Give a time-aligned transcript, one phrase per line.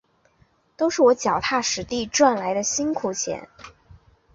[0.75, 3.47] 都是我脚踏实地赚来的辛苦钱